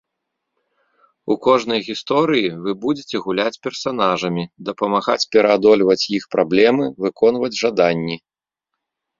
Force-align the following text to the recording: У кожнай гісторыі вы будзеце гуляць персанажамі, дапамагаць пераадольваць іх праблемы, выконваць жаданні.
У 1.33 1.35
кожнай 1.47 1.81
гісторыі 1.89 2.47
вы 2.63 2.71
будзеце 2.87 3.15
гуляць 3.25 3.61
персанажамі, 3.67 4.43
дапамагаць 4.71 5.19
пераадольваць 5.37 6.01
іх 6.19 6.23
праблемы, 6.37 6.83
выконваць 7.05 7.55
жаданні. 7.63 8.17